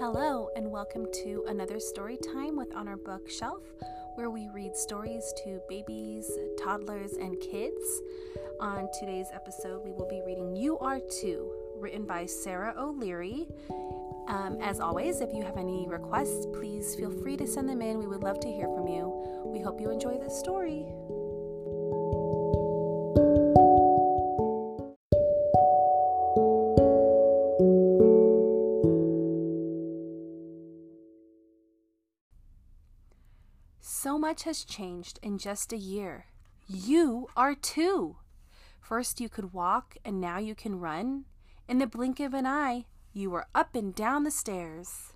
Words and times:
Hello, 0.00 0.48
and 0.56 0.72
welcome 0.72 1.06
to 1.12 1.44
another 1.46 1.78
story 1.78 2.16
time 2.16 2.56
with 2.56 2.74
On 2.74 2.88
Our 2.88 2.96
Bookshelf, 2.96 3.62
where 4.14 4.30
we 4.30 4.48
read 4.54 4.74
stories 4.74 5.34
to 5.44 5.60
babies, 5.68 6.26
toddlers, 6.58 7.12
and 7.18 7.38
kids. 7.38 8.00
On 8.60 8.88
today's 8.98 9.26
episode, 9.34 9.84
we 9.84 9.92
will 9.92 10.08
be 10.08 10.22
reading 10.24 10.56
You 10.56 10.78
Are 10.78 11.00
Two, 11.20 11.52
written 11.76 12.06
by 12.06 12.24
Sara 12.24 12.72
O'Leary. 12.78 13.46
Um, 14.26 14.56
as 14.62 14.80
always, 14.80 15.20
if 15.20 15.34
you 15.34 15.42
have 15.42 15.58
any 15.58 15.86
requests, 15.86 16.46
please 16.54 16.94
feel 16.94 17.10
free 17.10 17.36
to 17.36 17.46
send 17.46 17.68
them 17.68 17.82
in. 17.82 17.98
We 17.98 18.06
would 18.06 18.22
love 18.22 18.40
to 18.40 18.48
hear 18.48 18.68
from 18.74 18.88
you. 18.88 19.12
We 19.44 19.60
hope 19.60 19.82
you 19.82 19.90
enjoy 19.90 20.16
this 20.16 20.38
story. 20.38 20.86
So 34.02 34.18
much 34.18 34.44
has 34.44 34.64
changed 34.64 35.18
in 35.22 35.36
just 35.36 35.74
a 35.74 35.76
year. 35.76 36.24
You 36.66 37.28
are 37.36 37.54
two. 37.54 38.16
First, 38.80 39.20
you 39.20 39.28
could 39.28 39.52
walk, 39.52 39.98
and 40.06 40.18
now 40.18 40.38
you 40.38 40.54
can 40.54 40.80
run. 40.80 41.26
In 41.68 41.80
the 41.80 41.86
blink 41.86 42.18
of 42.18 42.32
an 42.32 42.46
eye, 42.46 42.86
you 43.12 43.34
are 43.34 43.48
up 43.54 43.74
and 43.74 43.94
down 43.94 44.24
the 44.24 44.30
stairs. 44.30 45.12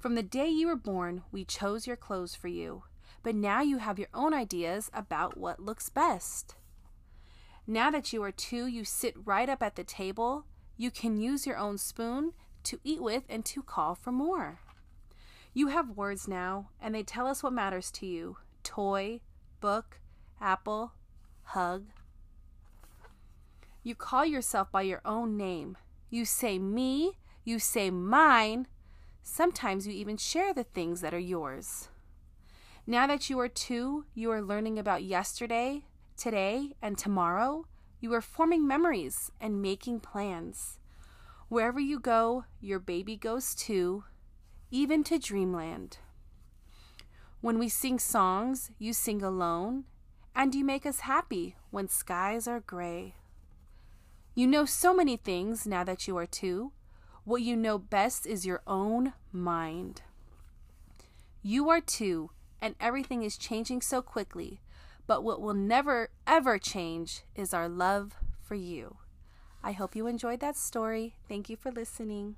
From 0.00 0.16
the 0.16 0.24
day 0.24 0.48
you 0.48 0.66
were 0.66 0.74
born, 0.74 1.22
we 1.30 1.44
chose 1.44 1.86
your 1.86 1.94
clothes 1.94 2.34
for 2.34 2.48
you, 2.48 2.82
but 3.22 3.36
now 3.36 3.62
you 3.62 3.78
have 3.78 4.00
your 4.00 4.10
own 4.12 4.34
ideas 4.34 4.90
about 4.92 5.38
what 5.38 5.60
looks 5.60 5.88
best. 5.88 6.56
Now 7.68 7.88
that 7.92 8.12
you 8.12 8.20
are 8.24 8.32
two, 8.32 8.66
you 8.66 8.82
sit 8.82 9.14
right 9.24 9.48
up 9.48 9.62
at 9.62 9.76
the 9.76 9.84
table. 9.84 10.44
You 10.76 10.90
can 10.90 11.18
use 11.18 11.46
your 11.46 11.56
own 11.56 11.78
spoon 11.78 12.32
to 12.64 12.80
eat 12.82 13.00
with 13.00 13.22
and 13.28 13.44
to 13.44 13.62
call 13.62 13.94
for 13.94 14.10
more. 14.10 14.58
You 15.54 15.68
have 15.68 15.90
words 15.96 16.28
now, 16.28 16.70
and 16.80 16.94
they 16.94 17.02
tell 17.02 17.26
us 17.26 17.42
what 17.42 17.52
matters 17.52 17.90
to 17.92 18.06
you 18.06 18.36
toy, 18.62 19.20
book, 19.60 20.00
apple, 20.40 20.92
hug. 21.42 21.86
You 23.82 23.94
call 23.94 24.26
yourself 24.26 24.70
by 24.70 24.82
your 24.82 25.00
own 25.04 25.36
name. 25.36 25.76
You 26.10 26.24
say 26.24 26.58
me, 26.58 27.18
you 27.44 27.58
say 27.58 27.90
mine. 27.90 28.66
Sometimes 29.22 29.86
you 29.86 29.92
even 29.94 30.16
share 30.16 30.52
the 30.52 30.64
things 30.64 31.00
that 31.00 31.14
are 31.14 31.18
yours. 31.18 31.88
Now 32.86 33.06
that 33.06 33.28
you 33.28 33.38
are 33.40 33.48
two, 33.48 34.04
you 34.14 34.30
are 34.30 34.42
learning 34.42 34.78
about 34.78 35.02
yesterday, 35.02 35.84
today, 36.16 36.74
and 36.80 36.96
tomorrow. 36.96 37.66
You 38.00 38.12
are 38.14 38.20
forming 38.20 38.66
memories 38.66 39.32
and 39.40 39.62
making 39.62 40.00
plans. 40.00 40.78
Wherever 41.48 41.80
you 41.80 41.98
go, 41.98 42.44
your 42.60 42.78
baby 42.78 43.16
goes 43.16 43.54
too 43.54 44.04
even 44.70 45.02
to 45.04 45.18
dreamland. 45.18 45.98
When 47.40 47.58
we 47.58 47.68
sing 47.68 47.98
songs, 47.98 48.70
you 48.78 48.92
sing 48.92 49.22
alone, 49.22 49.84
and 50.34 50.54
you 50.54 50.64
make 50.64 50.84
us 50.84 51.00
happy 51.00 51.56
when 51.70 51.88
skies 51.88 52.46
are 52.46 52.60
gray. 52.60 53.14
You 54.34 54.46
know 54.46 54.64
so 54.64 54.94
many 54.94 55.16
things 55.16 55.66
now 55.66 55.84
that 55.84 56.06
you 56.06 56.16
are 56.16 56.26
two. 56.26 56.72
What 57.24 57.42
you 57.42 57.56
know 57.56 57.78
best 57.78 58.26
is 58.26 58.46
your 58.46 58.62
own 58.66 59.12
mind. 59.32 60.02
You 61.42 61.68
are 61.70 61.80
two, 61.80 62.30
and 62.60 62.74
everything 62.80 63.22
is 63.22 63.36
changing 63.36 63.82
so 63.82 64.02
quickly, 64.02 64.60
but 65.06 65.22
what 65.22 65.40
will 65.40 65.54
never, 65.54 66.10
ever 66.26 66.58
change 66.58 67.22
is 67.34 67.54
our 67.54 67.68
love 67.68 68.14
for 68.42 68.54
you. 68.54 68.98
I 69.62 69.72
hope 69.72 69.96
you 69.96 70.06
enjoyed 70.06 70.40
that 70.40 70.56
story. 70.56 71.14
Thank 71.28 71.48
you 71.48 71.56
for 71.56 71.70
listening. 71.70 72.36